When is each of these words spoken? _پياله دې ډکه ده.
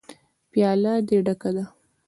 _پياله 0.51 0.93
دې 1.07 1.17
ډکه 1.25 1.49
ده. 1.55 1.63